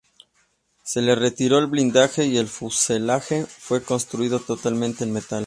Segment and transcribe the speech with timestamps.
[0.81, 5.39] Se le retiró el blindaje y el fuselaje fue construido totalmente en metal.